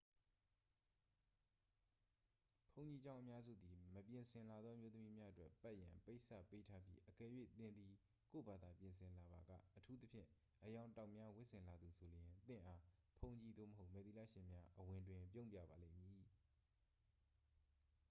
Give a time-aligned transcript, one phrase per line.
[2.73, 7.93] ဘုန်းကြီးကျောင်းအများစုသည် မပြင်ဆင်လာသော အမျိုးသမီးများအတွက် ပတ်ရန် ပိတ်စ ပေးထားပြီး အကယ်၍ သင်သည်
[8.31, 10.27] ကိုယ့်ဘာသာပြင်ဆင်လာပါက အထူးသဖြင့်
[10.65, 12.79] အရောင်တောက်များဝတ်ဆင်လာသူဆိုလျှင် သင့်အား
[13.19, 16.25] ဘုန်းကြီးသို့မဟုတ် မယ်သီလရှင်များ အဝင်တွင် ပြုံးပြပါလိမ့်မည်